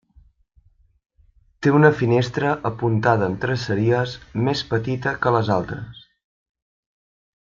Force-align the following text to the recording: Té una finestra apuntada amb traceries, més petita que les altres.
Té 1.65 1.73
una 1.79 1.91
finestra 1.99 2.53
apuntada 2.69 3.27
amb 3.27 3.39
traceries, 3.45 4.17
més 4.49 4.65
petita 4.73 5.15
que 5.27 5.35
les 5.37 5.53
altres. 5.61 6.01